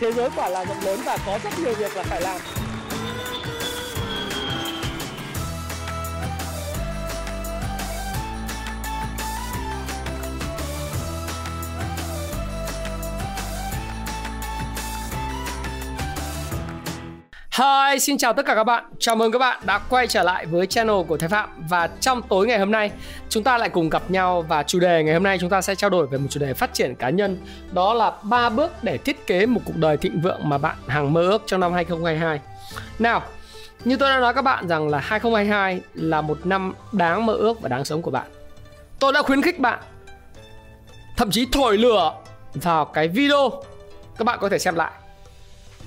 [0.00, 2.57] thế giới quả là rộng lớn và có rất nhiều việc là phải làm.
[17.58, 18.84] Hi, xin chào tất cả các bạn.
[18.98, 22.22] Chào mừng các bạn đã quay trở lại với channel của Thái Phạm và trong
[22.22, 22.90] tối ngày hôm nay
[23.28, 25.74] chúng ta lại cùng gặp nhau và chủ đề ngày hôm nay chúng ta sẽ
[25.74, 27.38] trao đổi về một chủ đề phát triển cá nhân
[27.72, 31.12] đó là ba bước để thiết kế một cuộc đời thịnh vượng mà bạn hằng
[31.12, 32.40] mơ ước trong năm 2022.
[32.98, 33.22] Nào,
[33.84, 37.60] như tôi đã nói các bạn rằng là 2022 là một năm đáng mơ ước
[37.60, 38.26] và đáng sống của bạn.
[38.98, 39.78] Tôi đã khuyến khích bạn
[41.16, 42.14] thậm chí thổi lửa
[42.54, 43.50] vào cái video
[44.18, 44.90] các bạn có thể xem lại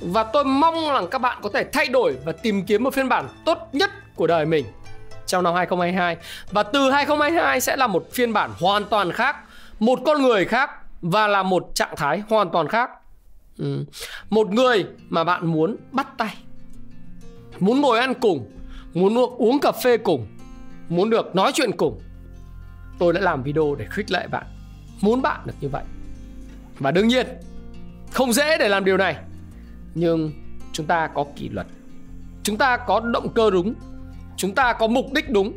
[0.01, 3.09] và tôi mong rằng các bạn có thể thay đổi và tìm kiếm một phiên
[3.09, 4.65] bản tốt nhất của đời mình
[5.25, 6.17] trong năm 2022
[6.51, 9.35] và từ 2022 sẽ là một phiên bản hoàn toàn khác,
[9.79, 10.69] một con người khác
[11.01, 12.89] và là một trạng thái hoàn toàn khác.
[13.57, 13.85] Ừ.
[14.29, 16.37] Một người mà bạn muốn bắt tay,
[17.59, 18.51] muốn ngồi ăn cùng,
[18.93, 20.27] muốn uống cà phê cùng,
[20.89, 22.01] muốn được nói chuyện cùng.
[22.99, 24.45] Tôi đã làm video để khích lệ bạn,
[25.01, 25.83] muốn bạn được như vậy.
[26.79, 27.27] Và đương nhiên,
[28.11, 29.15] không dễ để làm điều này
[29.95, 30.31] nhưng
[30.73, 31.67] chúng ta có kỷ luật
[32.43, 33.73] chúng ta có động cơ đúng
[34.37, 35.53] chúng ta có mục đích đúng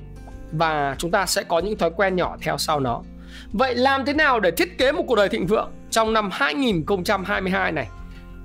[0.53, 3.03] và chúng ta sẽ có những thói quen nhỏ theo sau nó
[3.53, 7.73] vậy làm thế nào để thiết kế một cuộc đời thịnh vượng trong năm 2022
[7.73, 7.89] này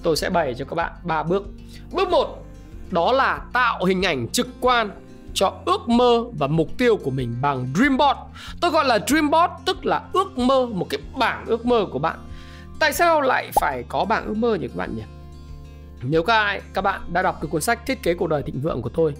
[0.03, 1.43] tôi sẽ bày cho các bạn ba bước
[1.91, 2.45] bước một,
[2.91, 4.89] đó là tạo hình ảnh trực quan
[5.33, 8.19] cho ước mơ và mục tiêu của mình bằng Dreamboard.
[8.61, 12.19] Tôi gọi là Dreamboard tức là ước mơ, một cái bảng ước mơ của bạn.
[12.79, 15.03] Tại sao lại phải có bảng ước mơ nhỉ các bạn nhỉ?
[16.03, 18.61] Nếu các ai các bạn đã đọc cái cuốn sách Thiết kế cuộc đời thịnh
[18.61, 19.13] vượng của tôi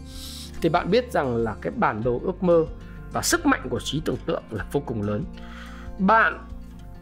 [0.62, 2.66] thì bạn biết rằng là cái bản đồ ước mơ
[3.14, 5.24] và sức mạnh của trí tưởng tượng là vô cùng lớn.
[6.00, 6.48] Bạn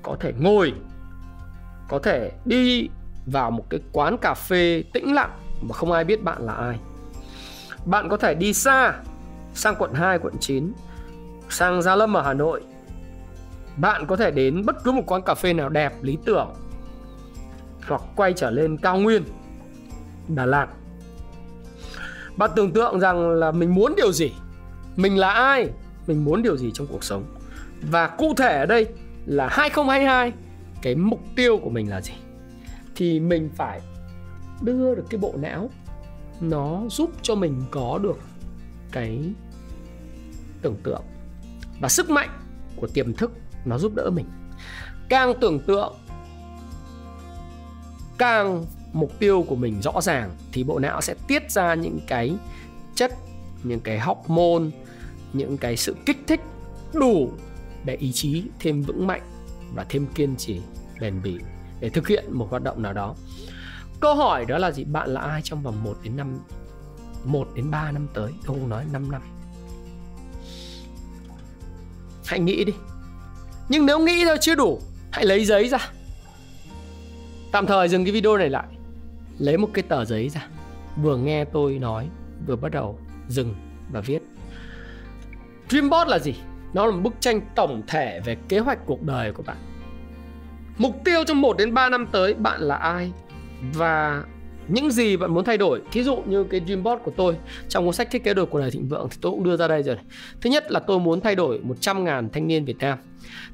[0.03, 0.73] có thể ngồi
[1.89, 2.89] có thể đi
[3.25, 6.80] vào một cái quán cà phê tĩnh lặng mà không ai biết bạn là ai.
[7.86, 8.94] Bạn có thể đi xa
[9.53, 10.73] sang quận 2, quận 9,
[11.50, 12.62] sang Gia Lâm ở Hà Nội.
[13.78, 16.53] Bạn có thể đến bất cứ một quán cà phê nào đẹp, lý tưởng
[17.88, 19.23] hoặc quay trở lên cao nguyên
[20.28, 20.68] Đà Lạt.
[22.38, 24.32] Bạn tưởng tượng rằng là mình muốn điều gì?
[24.96, 25.70] Mình là ai?
[26.08, 27.24] Mình muốn điều gì trong cuộc sống?
[27.82, 28.88] Và cụ thể ở đây
[29.26, 30.34] là 2022
[30.82, 32.14] Cái mục tiêu của mình là gì?
[32.96, 33.82] Thì mình phải
[34.62, 35.70] đưa được cái bộ não,
[36.42, 38.18] Nó giúp cho mình có được
[38.92, 39.20] cái
[40.62, 41.02] tưởng tượng
[41.82, 42.30] Và sức mạnh
[42.76, 43.32] của tiềm thức
[43.68, 44.26] nó giúp đỡ mình.
[45.09, 45.96] Càng tưởng tượng,
[48.18, 52.36] càng mục tiêu của mình rõ ràng, thì bộ não sẽ tiết ra những cái
[52.96, 53.12] chất,
[53.64, 54.64] những cái hormone,
[55.34, 56.42] những cái sự kích thích
[56.94, 57.31] đủ
[57.86, 59.22] để ý chí thêm vững mạnh
[59.76, 60.62] và thêm kiên trì,
[61.00, 61.38] bền bỉ
[61.80, 63.16] để thực hiện một hoạt động nào đó.
[64.00, 64.84] Câu hỏi đó là gì?
[64.84, 66.40] Bạn là ai trong vòng 1 đến 5
[67.26, 68.31] 1 đến 3 năm tới?
[68.46, 69.22] Tôi không nói 5 năm.
[72.26, 72.74] Hãy nghĩ đi.
[73.70, 74.81] Nhưng nếu nghĩ thôi chưa đủ,
[75.12, 75.78] hãy lấy giấy ra.
[77.52, 78.77] Tạm thời dừng cái video này lại
[79.40, 80.48] lấy một cái tờ giấy ra
[81.02, 82.09] vừa nghe tôi nói,
[82.48, 83.56] vừa bắt đầu dừng
[83.92, 84.20] và viết
[85.70, 86.36] Dreamboard là gì?
[86.74, 89.58] Nó là một bức tranh tổng thể về kế hoạch cuộc đời của bạn
[90.78, 93.12] Mục tiêu trong 1 đến 3 năm tới, bạn là ai?
[93.74, 94.24] Và
[94.67, 97.35] những gì bạn muốn thay đổi Thí dụ như cái Dreamboard của tôi
[97.69, 99.67] Trong cuốn sách thiết kế đổi cuộc đời thịnh vượng Thì tôi cũng đưa ra
[99.67, 99.97] đây rồi
[100.41, 102.97] Thứ nhất là tôi muốn thay đổi 100.000 thanh niên Việt Nam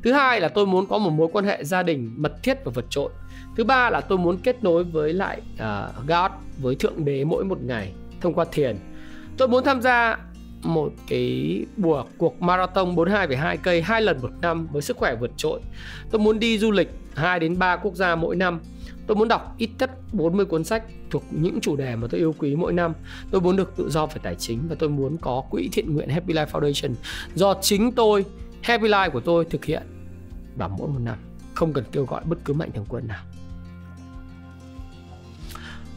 [0.04, 2.72] Thứ hai là tôi muốn có một mối quan hệ gia đình mật thiết và
[2.76, 3.10] vượt trội
[3.56, 7.44] thứ ba là tôi muốn kết nối với lại uh, God với thượng đế mỗi
[7.44, 8.78] một ngày thông qua thiền
[9.38, 10.18] tôi muốn tham gia
[10.64, 15.32] một cái buổi cuộc marathon 42,2 cây hai lần một năm với sức khỏe vượt
[15.38, 15.60] trội.
[16.12, 18.60] Tôi muốn đi du lịch 2 đến 3 quốc gia mỗi năm.
[19.08, 22.36] Tôi muốn đọc ít nhất 40 cuốn sách thuộc những chủ đề mà tôi yêu
[22.38, 22.94] quý mỗi năm.
[23.32, 26.10] Tôi muốn được tự do về tài chính và tôi muốn có quỹ thiện nguyện
[26.10, 26.94] Happy Life Foundation.
[27.36, 28.26] Do chính tôi,
[28.64, 29.84] Happy Life của tôi thực hiện
[30.56, 31.18] vào mỗi một năm.
[31.54, 33.24] Không cần kêu gọi bất cứ mạnh thường quân nào.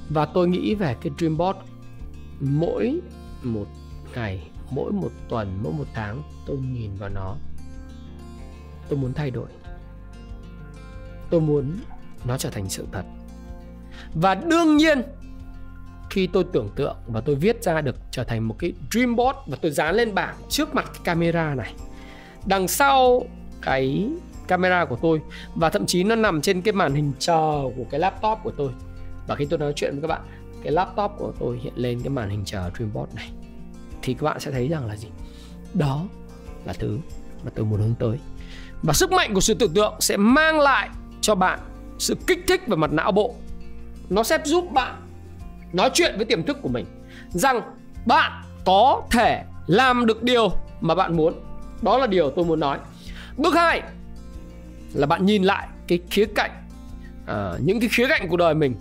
[0.08, 1.58] Và tôi nghĩ về cái Dreamboard
[2.40, 3.00] mỗi
[3.42, 3.66] một
[4.14, 7.36] ngày mỗi một tuần mỗi một tháng tôi nhìn vào nó.
[8.88, 9.48] Tôi muốn thay đổi.
[11.30, 11.70] Tôi muốn
[12.26, 13.02] nó trở thành sự thật.
[14.14, 15.02] Và đương nhiên,
[16.10, 19.58] khi tôi tưởng tượng và tôi viết ra được trở thành một cái dreamboard và
[19.62, 21.72] tôi dán lên bảng trước mặt cái camera này,
[22.46, 23.22] đằng sau
[23.62, 24.10] cái
[24.48, 25.20] camera của tôi
[25.54, 28.70] và thậm chí nó nằm trên cái màn hình chờ của cái laptop của tôi.
[29.26, 30.20] Và khi tôi nói chuyện với các bạn,
[30.62, 33.30] cái laptop của tôi hiện lên cái màn hình chờ Dreamboard này,
[34.02, 35.08] thì các bạn sẽ thấy rằng là gì?
[35.74, 36.04] Đó
[36.64, 36.98] là thứ
[37.44, 38.18] mà tôi muốn hướng tới.
[38.82, 40.88] Và sức mạnh của sự tưởng tượng sẽ mang lại
[41.20, 41.58] cho bạn
[41.98, 43.34] sự kích thích về mặt não bộ.
[44.10, 44.94] Nó sẽ giúp bạn
[45.72, 46.86] nói chuyện với tiềm thức của mình
[47.28, 47.60] rằng
[48.06, 50.50] bạn có thể làm được điều
[50.80, 51.34] mà bạn muốn.
[51.82, 52.78] Đó là điều tôi muốn nói.
[53.36, 53.82] Bước hai
[54.94, 56.50] là bạn nhìn lại cái khía cạnh
[57.26, 58.74] à, những cái khía cạnh của đời mình.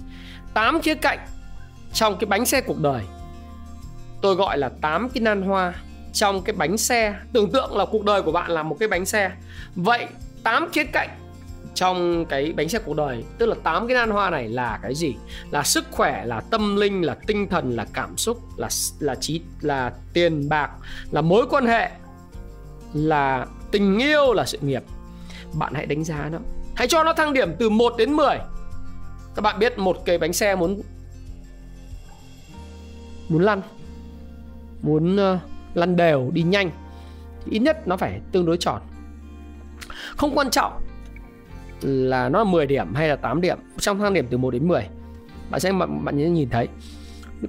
[0.53, 1.19] Tám khía cạnh
[1.93, 3.03] trong cái bánh xe cuộc đời.
[4.21, 5.73] Tôi gọi là tám cái nan hoa
[6.13, 7.15] trong cái bánh xe.
[7.33, 9.31] Tưởng tượng là cuộc đời của bạn là một cái bánh xe.
[9.75, 10.07] Vậy
[10.43, 11.09] tám khía cạnh
[11.75, 13.23] trong cái bánh xe cuộc đời.
[13.37, 15.15] Tức là tám cái nan hoa này là cái gì?
[15.51, 18.69] Là sức khỏe là tâm linh là tinh thần là cảm xúc là
[18.99, 20.69] là trí là tiền bạc
[21.11, 21.91] là mối quan hệ
[22.93, 24.83] là tình yêu là sự nghiệp.
[25.53, 26.37] Bạn hãy đánh giá nó.
[26.75, 28.37] Hãy cho nó thăng điểm từ 1 đến 10
[29.35, 30.81] các bạn biết một cái bánh xe muốn
[33.29, 33.61] muốn lăn
[34.81, 35.39] muốn uh,
[35.73, 36.71] lăn đều đi nhanh
[37.45, 38.81] thì ít nhất nó phải tương đối tròn.
[40.17, 40.81] Không quan trọng
[41.81, 43.57] là nó là 10 điểm hay là 8 điểm?
[43.77, 44.87] Trong thang điểm từ 1 đến 10
[45.49, 46.67] bạn sẽ bạn, bạn nhìn thấy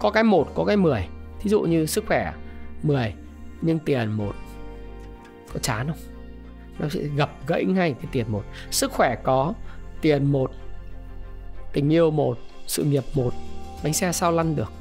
[0.01, 1.09] có cái 1 có cái 10
[1.41, 2.33] thí dụ như sức khỏe
[2.83, 3.15] 10
[3.63, 4.35] nhưng tiền 1
[5.53, 5.99] có chán không?
[6.79, 9.55] Nó sẽ gặp gãy ngay cái tiền 1 sức khỏe có
[10.01, 10.51] tiền 1
[11.73, 13.33] tình yêu 1 sự nghiệp 1
[13.85, 14.73] bánh xe sao lăn được?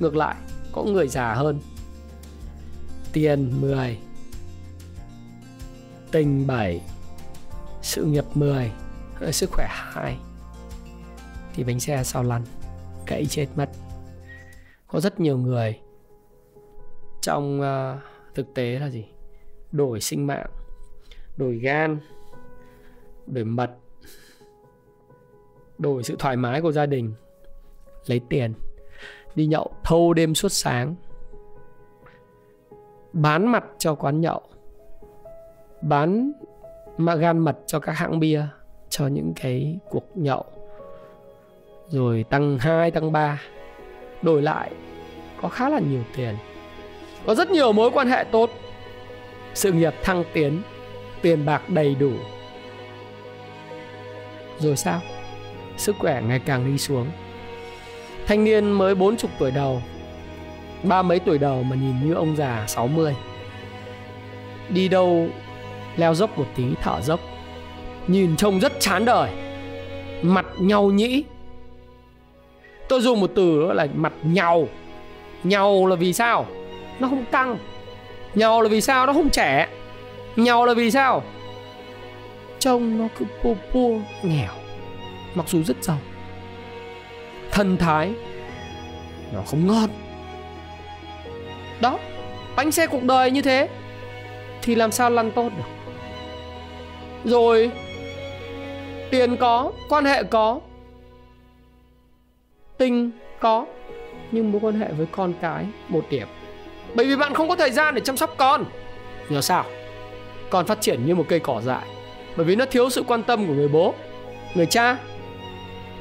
[0.00, 0.34] Ngược lại
[0.72, 1.60] có người già hơn.
[3.12, 3.98] Tiền 10
[6.10, 6.80] tình 7
[7.82, 8.72] sự nghiệp 10
[9.32, 10.18] sức khỏe 2
[11.54, 12.42] thì bánh xe sao lăn
[13.06, 13.70] gãy chết mất.
[14.86, 15.78] Có rất nhiều người
[17.22, 18.00] trong uh,
[18.34, 19.04] thực tế là gì?
[19.72, 20.50] Đổi sinh mạng
[21.36, 21.98] đổi gan
[23.26, 23.70] đổi mật
[25.78, 27.14] đổi sự thoải mái của gia đình
[28.06, 28.54] lấy tiền
[29.34, 30.94] đi nhậu thâu đêm suốt sáng
[33.12, 34.42] bán mặt cho quán nhậu
[35.82, 36.32] bán
[36.98, 38.42] mà gan mật cho các hãng bia
[38.88, 40.44] cho những cái cuộc nhậu.
[41.88, 43.40] Rồi tăng 2, tăng 3
[44.22, 44.70] đổi lại
[45.42, 46.36] có khá là nhiều tiền.
[47.26, 48.50] Có rất nhiều mối quan hệ tốt.
[49.54, 50.62] Sự nghiệp thăng tiến
[51.22, 52.12] tiền bạc đầy đủ.
[54.58, 55.00] Rồi sao?
[55.76, 57.10] Sức khỏe ngày càng đi xuống.
[58.26, 59.82] Thanh niên mới 40 tuổi đầu.
[60.82, 63.14] Ba mấy tuổi đầu mà nhìn như ông già 60
[64.68, 65.28] đi đâu
[65.96, 67.20] leo dốc một tí, thở dốc.
[68.06, 69.30] Nhìn trông rất chán đời.
[70.22, 71.24] Mặt nhau nhĩ.
[72.88, 74.68] Tôi dùng một từ đó là mặt nhau.
[75.44, 76.46] Nhau là vì sao?
[76.98, 77.58] Nó không căng.
[78.34, 79.06] Nhau là vì sao?
[79.06, 79.68] Nó không trẻ.
[80.36, 81.22] Nhau là vì sao?
[82.58, 84.52] Trông nó cứ pô pô nghèo.
[85.34, 85.98] Mặc dù rất giàu.
[87.50, 88.12] Thân thái,
[89.32, 89.90] nó không ngon.
[91.80, 91.98] Đó,
[92.56, 93.68] bánh xe cuộc đời như thế,
[94.62, 95.81] thì làm sao lăn tốt được?
[97.24, 97.70] Rồi.
[99.10, 100.60] Tiền có, quan hệ có.
[102.78, 103.10] Tình
[103.40, 103.66] có,
[104.30, 106.28] nhưng mối quan hệ với con cái một điểm.
[106.94, 108.64] Bởi vì bạn không có thời gian để chăm sóc con.
[109.28, 109.64] Nhờ sao?
[110.50, 111.86] Con phát triển như một cây cỏ dại.
[112.36, 113.94] Bởi vì nó thiếu sự quan tâm của người bố,
[114.54, 114.96] người cha.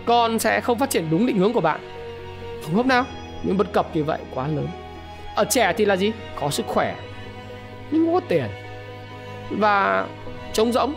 [0.05, 1.79] Con sẽ không phát triển đúng định hướng của bạn.
[2.75, 3.05] Không nào.
[3.43, 4.67] Những bất cập như vậy quá lớn.
[5.35, 6.11] Ở trẻ thì là gì?
[6.35, 6.95] Có sức khỏe,
[7.91, 8.45] nhưng không có tiền.
[9.49, 10.07] Và
[10.53, 10.93] trống rỗng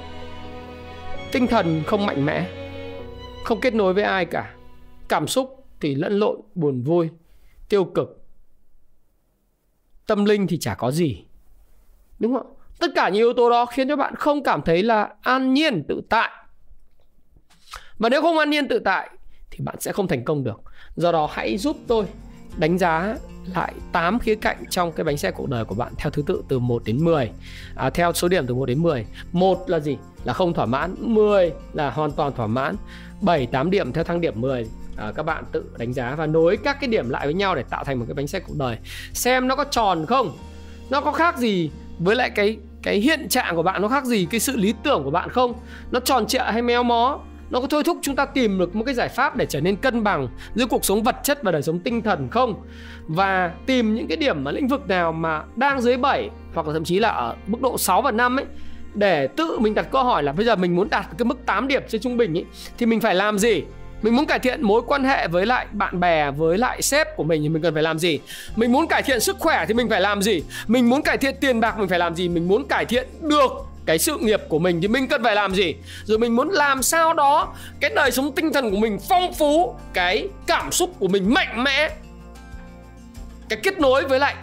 [1.34, 2.46] tinh thần không mạnh mẽ
[3.44, 4.54] không kết nối với ai cả.
[5.08, 7.10] Cảm xúc thì lẫn lộn buồn vui
[7.68, 8.24] tiêu cực.
[10.06, 11.24] Tâm linh thì chả có gì
[12.18, 12.54] đúng không?
[12.78, 15.84] Tất cả những yếu tố đó khiến cho bạn không cảm thấy là an nhiên
[15.88, 16.30] tự tại.
[17.98, 19.10] Và nếu không an nhiên tự tại
[19.50, 20.60] thì bạn sẽ không thành công được.
[20.96, 22.06] Do đó hãy giúp tôi
[22.56, 23.16] đánh giá
[23.54, 26.44] lại 8 khía cạnh trong cái bánh xe cuộc đời của bạn theo thứ tự
[26.48, 27.30] từ 1 đến 10
[27.76, 29.96] à, theo số điểm từ 1 đến 10 một là gì?
[30.24, 32.76] Là không thỏa mãn 10 là hoàn toàn thỏa mãn.
[33.20, 34.66] 7 8 điểm theo thang điểm 10
[34.96, 37.62] à, các bạn tự đánh giá và nối các cái điểm lại với nhau để
[37.62, 38.78] tạo thành một cái bánh xe cuộc đời.
[39.12, 40.36] Xem nó có tròn không?
[40.90, 43.82] Nó có khác gì với lại cái cái hiện trạng của bạn?
[43.82, 45.54] Nó khác gì cái sự lý tưởng của bạn không?
[45.90, 47.20] Nó tròn trịa hay méo mó?
[47.50, 49.76] Nó có thôi thúc chúng ta tìm được một cái giải pháp để trở nên
[49.76, 52.62] cân bằng giữa cuộc sống vật chất và đời sống tinh thần không?
[53.06, 56.72] Và tìm những cái điểm mà lĩnh vực nào mà đang dưới 7 hoặc là
[56.72, 58.46] thậm chí là ở mức độ 6 và 5 ấy
[58.94, 61.68] để tự mình đặt câu hỏi là bây giờ mình muốn đạt cái mức 8
[61.68, 62.44] điểm trên trung bình ý,
[62.78, 63.62] thì mình phải làm gì?
[64.02, 67.24] Mình muốn cải thiện mối quan hệ với lại bạn bè với lại sếp của
[67.24, 68.20] mình thì mình cần phải làm gì?
[68.56, 70.42] Mình muốn cải thiện sức khỏe thì mình phải làm gì?
[70.66, 72.28] Mình muốn cải thiện tiền bạc mình phải làm gì?
[72.28, 73.50] Mình muốn cải thiện được
[73.86, 75.74] cái sự nghiệp của mình thì mình cần phải làm gì?
[76.04, 79.74] Rồi mình muốn làm sao đó cái đời sống tinh thần của mình phong phú
[79.94, 81.90] cái cảm xúc của mình mạnh mẽ
[83.48, 84.34] cái kết nối với lại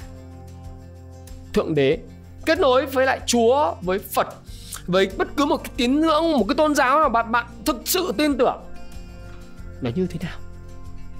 [1.53, 1.97] thượng đế
[2.45, 4.27] kết nối với lại chúa với phật
[4.85, 7.81] với bất cứ một cái tín ngưỡng, một cái tôn giáo nào bạn bạn thực
[7.85, 8.63] sự tin tưởng
[9.81, 10.39] nó như thế nào,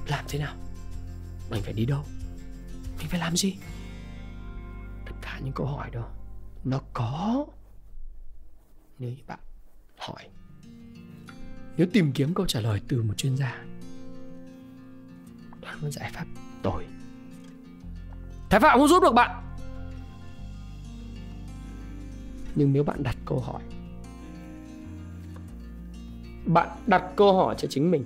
[0.07, 0.55] làm thế nào,
[1.49, 2.03] mình phải đi đâu,
[2.97, 3.57] mình phải làm gì?
[5.05, 6.09] Tất cả những câu hỏi đó,
[6.63, 7.45] nó có
[8.99, 9.39] nếu như bạn
[9.97, 10.29] hỏi.
[11.77, 13.57] Nếu tìm kiếm câu trả lời từ một chuyên gia,
[15.61, 16.25] đó là một giải pháp
[16.63, 16.85] tồi.
[18.49, 19.50] Thái phạm không giúp được bạn
[22.55, 23.61] nhưng nếu bạn đặt câu hỏi,
[26.45, 28.05] bạn đặt câu hỏi cho chính mình,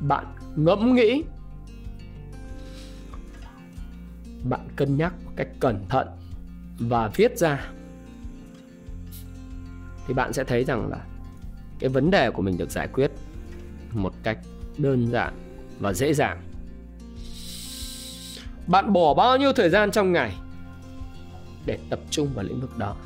[0.00, 1.22] bạn ngẫm nghĩ,
[4.44, 6.08] bạn cân nhắc một cách cẩn thận
[6.78, 7.70] và viết ra,
[10.06, 11.04] thì bạn sẽ thấy rằng là
[11.78, 13.10] cái vấn đề của mình được giải quyết
[13.92, 14.38] một cách
[14.78, 15.34] đơn giản
[15.80, 16.42] và dễ dàng.
[18.66, 20.36] Bạn bỏ bao nhiêu thời gian trong ngày?
[21.66, 22.96] Để tập trung vào lĩnh vực đó.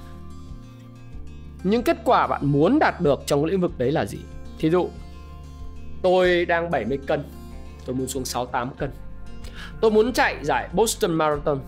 [1.64, 4.18] Những kết quả bạn muốn đạt được trong lĩnh vực đấy là gì?
[4.58, 4.88] Thí dụ
[6.02, 7.24] tôi đang 70 cân
[7.86, 8.90] tôi muốn xuống 68 cân.
[9.80, 11.60] Tôi muốn chạy giải Boston Marathon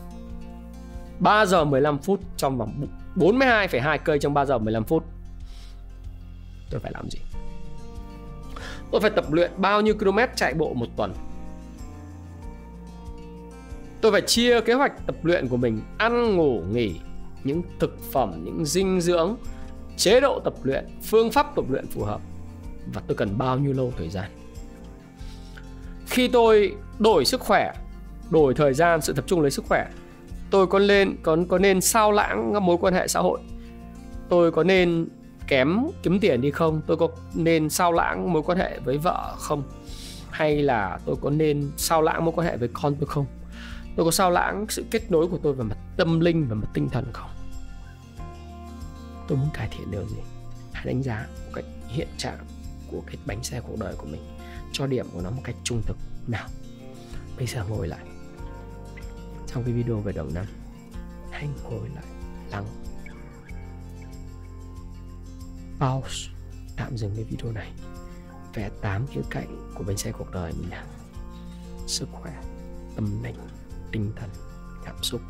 [1.19, 5.05] 3 giờ 15 phút trong vòng 42,2 cây trong 3 giờ 15 phút.
[6.71, 7.19] Tôi phải làm gì?
[8.91, 11.15] Tôi phải tập luyện bao nhiêu km chạy bộ một tuần?
[14.01, 16.95] Tôi phải chia kế hoạch tập luyện của mình, ăn, ngủ, nghỉ,
[17.45, 19.37] những thực phẩm, những dinh dưỡng,
[19.97, 22.21] chế độ tập luyện, phương pháp tập luyện phù hợp.
[22.95, 24.31] Và tôi cần bao nhiêu lâu thời gian?
[26.07, 27.73] Khi tôi đổi sức khỏe,
[28.31, 29.87] đổi thời gian, sự tập trung lấy sức khỏe,
[30.51, 33.41] tôi có lên, có có nên sao lãng các mối quan hệ xã hội?
[34.29, 35.09] Tôi có nên
[35.49, 36.81] kém kiếm tiền đi không?
[36.87, 39.63] Tôi có nên sao lãng mối quan hệ với vợ không?
[40.31, 43.27] Hay là tôi có nên sao lãng mối quan hệ với con tôi không?
[43.97, 46.69] Tôi có sao lãng sự kết nối của tôi về mặt tâm linh và mặt
[46.75, 47.31] tinh thần không?
[49.29, 50.17] Tôi muốn cải thiện điều gì?
[50.73, 52.47] Hãy đánh giá một cách hiện trạng
[52.91, 54.39] của cái bánh xe cuộc đời của mình,
[54.73, 55.97] cho điểm của nó một cách trung thực.
[56.27, 56.49] Nào,
[57.37, 58.07] bây giờ ngồi lại.
[59.47, 60.47] Trong cái video về đầu năm,
[61.31, 62.05] hãy ngồi lại,
[62.51, 62.67] lắng.
[65.79, 66.31] Pause,
[66.77, 67.73] tạm dừng cái video này.
[68.55, 70.87] Vẽ tám khía cạnh của bánh xe cuộc đời mình nào
[71.87, 72.43] sức khỏe,
[72.97, 73.37] tâm linh
[73.93, 74.31] tinh thần,
[74.85, 75.21] cảm xúc,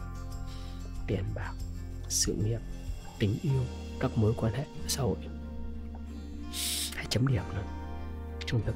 [1.07, 1.53] tiền bạc,
[2.09, 2.61] sự nghiệp,
[3.19, 3.65] tình yêu,
[4.01, 5.19] các mối quan hệ xã hội.
[6.95, 7.65] Hãy chấm điểm nữa
[8.47, 8.75] trung thực.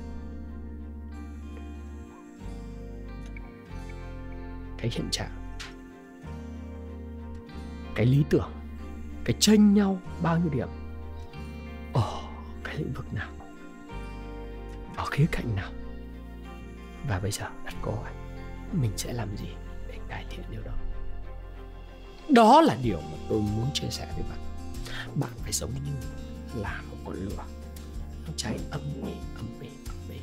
[4.79, 5.57] Cái hiện trạng,
[7.95, 8.53] cái lý tưởng,
[9.25, 10.69] cái tranh nhau bao nhiêu điểm
[11.93, 12.23] ở
[12.65, 13.31] cái lĩnh vực nào,
[14.97, 15.71] ở khía cạnh nào.
[17.09, 18.13] Và bây giờ đặt câu hỏi
[18.73, 19.49] mình sẽ làm gì?
[20.15, 20.73] Cải thiện điều đó.
[22.29, 24.39] Đó là điều mà tôi muốn chia sẻ với bạn.
[25.15, 25.93] Bạn phải giống như
[26.61, 27.45] là một con lửa.
[28.27, 30.21] Nó cháy âm ỉ âm ỉ âm ỉ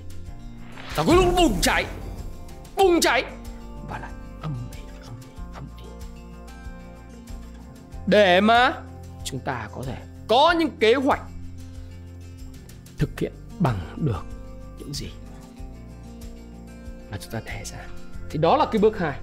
[0.95, 1.85] và cuối lúc bùng cháy.
[2.75, 3.23] Bùng cháy.
[3.89, 5.83] Và lại âm ỉ âm ỉ âm ỉ
[8.07, 8.73] để mà
[9.25, 11.21] chúng ta có thể có những kế hoạch
[12.97, 14.23] thực hiện bằng được
[14.79, 15.09] những gì
[17.11, 17.87] mà chúng ta đề ra.
[18.29, 19.19] Thì đó là cái bước hai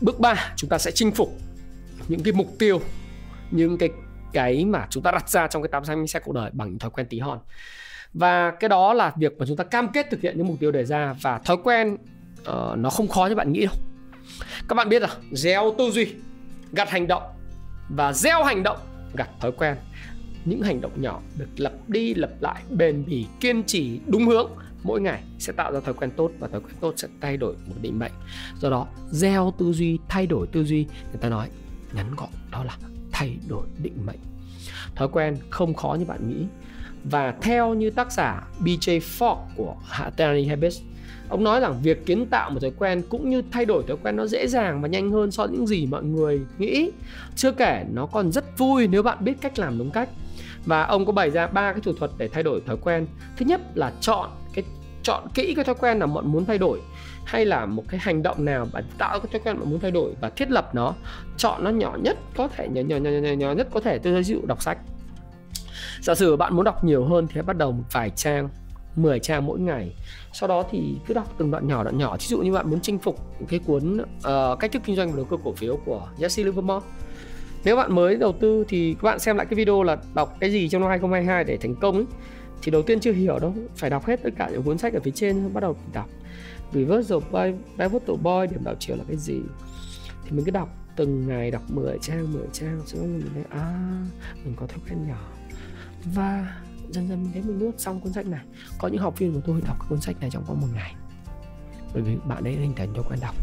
[0.00, 1.38] bước 3 chúng ta sẽ chinh phục
[2.08, 2.80] những cái mục tiêu
[3.50, 3.90] những cái
[4.32, 6.78] cái mà chúng ta đặt ra trong cái tám xanh xe cuộc đời bằng những
[6.78, 7.38] thói quen tí hon.
[8.12, 10.70] Và cái đó là việc mà chúng ta cam kết thực hiện những mục tiêu
[10.70, 13.74] đề ra và thói quen uh, nó không khó như bạn nghĩ đâu.
[14.68, 16.14] Các bạn biết là gieo tư duy
[16.72, 17.22] gặt hành động
[17.88, 18.78] và gieo hành động
[19.14, 19.76] gặt thói quen.
[20.44, 24.50] Những hành động nhỏ được lặp đi lặp lại bền bỉ kiên trì đúng hướng
[24.84, 27.54] mỗi ngày sẽ tạo ra thói quen tốt và thói quen tốt sẽ thay đổi
[27.66, 28.12] một định mệnh.
[28.60, 31.48] Do đó, gieo tư duy, thay đổi tư duy, người ta nói
[31.92, 32.76] ngắn gọn, đó là
[33.12, 34.18] thay đổi định mệnh.
[34.94, 36.46] Thói quen không khó như bạn nghĩ.
[37.04, 39.74] Và theo như tác giả BJ Fogg của
[40.16, 40.80] Tiny Habits,
[41.28, 44.16] ông nói rằng việc kiến tạo một thói quen cũng như thay đổi thói quen
[44.16, 46.90] nó dễ dàng và nhanh hơn so với những gì mọi người nghĩ.
[47.36, 50.08] Chưa kể, nó còn rất vui nếu bạn biết cách làm đúng cách.
[50.66, 53.06] Và ông có bày ra ba cái thủ thuật để thay đổi thói quen.
[53.36, 54.30] Thứ nhất là chọn
[55.04, 56.80] chọn kỹ cái thói quen nào bạn muốn thay đổi
[57.24, 59.90] hay là một cái hành động nào bạn tạo cái thói quen bạn muốn thay
[59.90, 60.94] đổi và thiết lập nó
[61.36, 63.98] chọn nó nhỏ nhất có thể nhỏ nhỏ nhỏ nhỏ, nhỏ nhất có thể.
[63.98, 64.78] Tôi giới dụ đọc sách.
[66.00, 68.48] Giả sử bạn muốn đọc nhiều hơn thì hãy bắt đầu một vài trang
[68.96, 69.94] 10 trang mỗi ngày.
[70.32, 72.16] Sau đó thì cứ đọc từng đoạn nhỏ đoạn nhỏ.
[72.20, 73.18] Ví dụ như bạn muốn chinh phục
[73.48, 76.86] cái cuốn uh, cách thức kinh doanh và đầu cơ cổ phiếu của Jesse Livermore.
[77.64, 80.50] Nếu bạn mới đầu tư thì các bạn xem lại cái video là đọc cái
[80.52, 82.06] gì trong năm 2022 để thành công ấy
[82.64, 85.00] thì đầu tiên chưa hiểu đâu, phải đọc hết tất cả những cuốn sách ở
[85.04, 86.08] phía trên, bắt đầu đọc.
[86.72, 89.40] Reversal by pivotal boy điểm đảo chiều là cái gì?
[90.24, 93.44] Thì mình cứ đọc từng ngày, đọc 10 trang 10 trang, xong rồi mình thấy
[93.50, 94.02] à
[94.44, 95.28] mình có thói quen nhỏ.
[96.14, 96.56] Và
[96.90, 98.44] dần dần mình thấy mình nuốt xong cuốn sách này.
[98.78, 100.94] Có những học viên của tôi đọc cuốn sách này trong vòng một ngày.
[101.94, 103.34] Bởi vì bạn ấy hình thành thói quen đọc.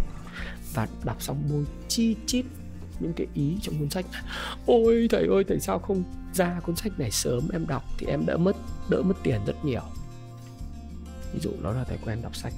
[0.74, 2.46] Và đọc xong bôi chi chít
[3.00, 4.22] những cái ý trong cuốn sách này.
[4.66, 8.26] ôi thầy ơi thầy sao không ra cuốn sách này sớm em đọc thì em
[8.26, 8.56] đã mất
[8.92, 9.82] đỡ mất tiền rất nhiều.
[11.34, 12.54] Ví dụ nó là thói quen đọc sách.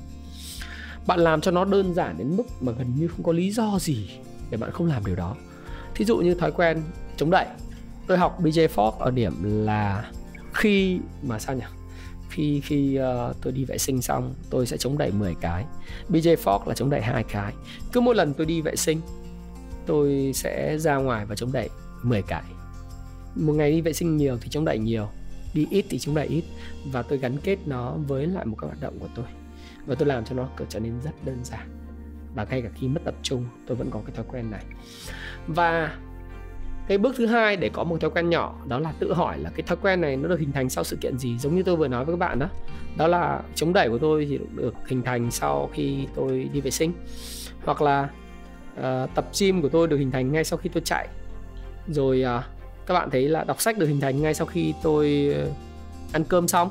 [1.07, 3.77] Bạn làm cho nó đơn giản đến mức mà gần như không có lý do
[3.79, 4.09] gì
[4.49, 5.35] để bạn không làm điều đó.
[5.95, 6.83] Thí dụ như thói quen
[7.17, 7.47] chống đẩy
[8.07, 10.11] tôi học BJ Fogg ở điểm là
[10.53, 11.63] khi mà sao nhỉ?
[12.29, 15.65] Khi khi uh, tôi đi vệ sinh xong tôi sẽ chống đẩy 10 cái.
[16.09, 17.53] BJ Fogg là chống đẩy hai cái.
[17.91, 19.01] Cứ mỗi lần tôi đi vệ sinh
[19.85, 21.69] tôi sẽ ra ngoài và chống đẩy
[22.03, 22.43] 10 cái.
[23.35, 25.07] Một ngày đi vệ sinh nhiều thì chống đẩy nhiều
[25.53, 26.43] đi ít thì chúng lại ít.
[26.91, 29.25] Và tôi gắn kết nó với lại một cái hoạt động của tôi.
[29.85, 31.67] Và tôi làm cho nó trở nên rất đơn giản.
[32.35, 34.63] Và ngay cả khi mất tập trung tôi vẫn có cái thói quen này.
[35.47, 35.97] Và
[36.87, 39.49] cái bước thứ hai để có một thói quen nhỏ đó là tự hỏi là
[39.49, 41.75] cái thói quen này nó được hình thành sau sự kiện gì giống như tôi
[41.75, 42.49] vừa nói với các bạn đó.
[42.97, 46.71] Đó là chống đẩy của tôi thì được hình thành sau khi tôi đi vệ
[46.71, 46.93] sinh.
[47.65, 48.09] Hoặc là
[48.79, 51.07] uh, tập gym của tôi được hình thành ngay sau khi tôi chạy.
[51.87, 52.43] Rồi uh,
[52.85, 55.47] các bạn thấy là đọc sách được hình thành ngay sau khi tôi ờ,
[56.11, 56.69] ăn cơm xong.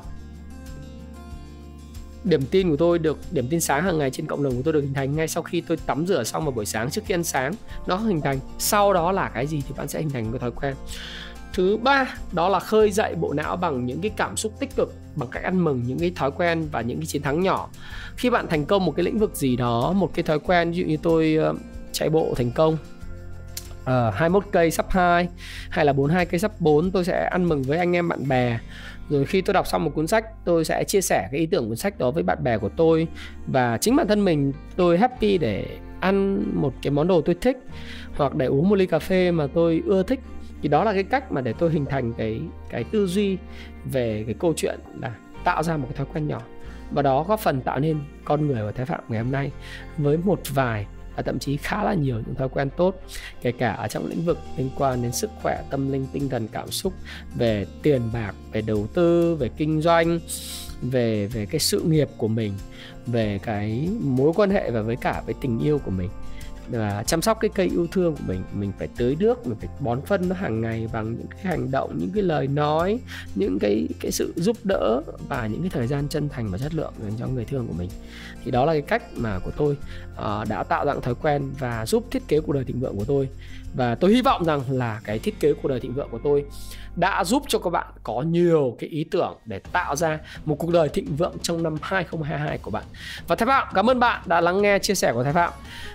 [2.23, 4.73] Điểm tin của tôi được, điểm tin sáng hàng ngày trên cộng đồng của tôi
[4.73, 7.15] được hình thành ngay sau khi tôi tắm rửa xong vào buổi sáng trước khi
[7.15, 7.53] ăn sáng.
[7.87, 10.51] Nó hình thành, sau đó là cái gì thì bạn sẽ hình thành cái thói
[10.51, 10.75] quen.
[11.53, 14.93] Thứ ba, đó là khơi dậy bộ não bằng những cái cảm xúc tích cực,
[15.15, 17.69] bằng cách ăn mừng những cái thói quen và những cái chiến thắng nhỏ.
[18.15, 20.77] Khi bạn thành công một cái lĩnh vực gì đó, một cái thói quen, ví
[20.77, 21.53] dụ như tôi ờ,
[21.91, 22.77] chạy bộ thành công
[23.85, 25.27] Ờ, uh, 21 cây sắp 2
[25.69, 28.59] hay là 42 cây sắp 4 tôi sẽ ăn mừng với anh em bạn bè.
[29.09, 31.67] Rồi khi tôi đọc xong một cuốn sách tôi sẽ chia sẻ cái ý tưởng
[31.67, 33.07] cuốn sách đó với bạn bè của tôi.
[33.47, 35.65] Và chính bản thân mình tôi happy để
[35.99, 37.57] ăn một cái món đồ tôi thích
[38.15, 40.19] hoặc để uống một ly cà phê mà tôi ưa thích.
[40.61, 43.37] Thì đó là cái cách mà để tôi hình thành cái cái tư duy
[43.85, 45.11] về cái câu chuyện là
[45.43, 46.41] tạo ra một cái thói quen nhỏ.
[46.91, 49.51] Và đó góp phần tạo nên con người của Thái Phạm ngày hôm nay
[49.97, 50.85] với một vài
[51.15, 52.95] và thậm chí khá là nhiều những thói quen tốt,
[53.41, 56.47] kể cả ở trong lĩnh vực liên quan đến sức khỏe, tâm linh, tinh thần,
[56.47, 56.93] cảm xúc,
[57.35, 60.19] về tiền bạc, về đầu tư, về kinh doanh,
[60.81, 62.53] về về cái sự nghiệp của mình,
[63.05, 66.09] về cái mối quan hệ và với cả với tình yêu của mình
[66.71, 69.69] là chăm sóc cái cây yêu thương của mình mình phải tưới nước mình phải
[69.79, 72.99] bón phân nó hàng ngày bằng những cái hành động những cái lời nói
[73.35, 76.73] những cái cái sự giúp đỡ và những cái thời gian chân thành và chất
[76.73, 77.89] lượng dành cho người thương của mình.
[78.45, 79.77] Thì đó là cái cách mà của tôi
[80.13, 83.05] uh, đã tạo ra thói quen và giúp thiết kế cuộc đời thịnh vượng của
[83.05, 83.29] tôi
[83.75, 86.45] và tôi hy vọng rằng là cái thiết kế cuộc đời thịnh vượng của tôi
[86.95, 90.71] đã giúp cho các bạn có nhiều cái ý tưởng để tạo ra một cuộc
[90.71, 92.83] đời thịnh vượng trong năm 2022 của bạn.
[93.27, 95.51] Và Thái Phạm cảm ơn bạn đã lắng nghe chia sẻ của Thái Phạm.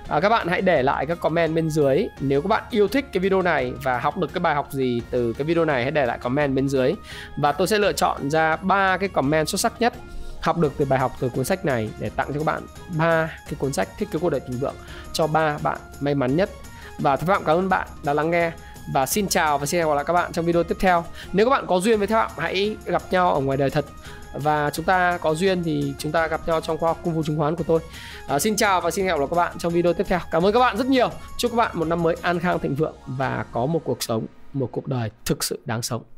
[0.09, 3.05] À, các bạn hãy để lại các comment bên dưới nếu các bạn yêu thích
[3.12, 5.91] cái video này và học được cái bài học gì từ cái video này hãy
[5.91, 6.95] để lại comment bên dưới
[7.37, 9.95] và tôi sẽ lựa chọn ra ba cái comment xuất sắc nhất
[10.41, 12.62] học được từ bài học từ cuốn sách này để tặng cho các bạn
[12.99, 14.75] ba cái cuốn sách thiết kế cuộc đời thịnh vượng
[15.12, 16.51] cho ba bạn may mắn nhất
[16.99, 18.53] và Thái Phạm cảm ơn bạn đã lắng nghe.
[18.93, 21.05] Và xin chào và xin hẹn gặp lại các bạn trong video tiếp theo.
[21.33, 23.85] Nếu các bạn có duyên với Thái Phạm hãy gặp nhau ở ngoài đời thật.
[24.35, 27.39] Và chúng ta có duyên thì chúng ta gặp nhau trong khoa cung phu chứng
[27.39, 27.81] khoán của tôi.
[28.29, 30.21] À, xin chào và xin hẹn gặp lại các bạn trong video tiếp theo.
[30.31, 31.11] Cảm ơn các bạn rất nhiều.
[31.39, 34.27] Chúc các bạn một năm mới an khang thịnh vượng và có một cuộc sống
[34.53, 36.17] một cuộc đời thực sự đáng sống.